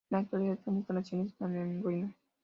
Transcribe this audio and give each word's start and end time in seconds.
En 0.09 0.15
la 0.15 0.21
actualidad, 0.23 0.53
estas 0.55 0.73
instalaciones 0.73 1.27
están 1.27 1.55
en 1.55 1.83
ruinas. 1.83 2.15